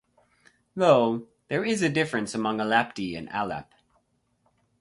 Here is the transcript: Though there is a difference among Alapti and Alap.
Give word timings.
Though 0.75 1.27
there 1.47 1.63
is 1.63 1.83
a 1.83 1.87
difference 1.87 2.33
among 2.33 2.57
Alapti 2.57 3.15
and 3.15 3.29
Alap. 3.29 3.67